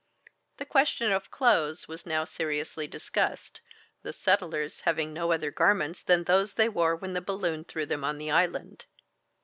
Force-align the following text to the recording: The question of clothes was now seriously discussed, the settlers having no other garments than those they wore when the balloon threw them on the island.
The 0.57 0.65
question 0.65 1.11
of 1.11 1.29
clothes 1.29 1.87
was 1.87 2.07
now 2.07 2.23
seriously 2.23 2.87
discussed, 2.87 3.61
the 4.01 4.11
settlers 4.11 4.79
having 4.81 5.13
no 5.13 5.31
other 5.31 5.51
garments 5.51 6.01
than 6.01 6.23
those 6.23 6.55
they 6.55 6.69
wore 6.69 6.95
when 6.95 7.13
the 7.13 7.21
balloon 7.21 7.63
threw 7.65 7.85
them 7.85 8.03
on 8.03 8.17
the 8.17 8.31
island. 8.31 8.85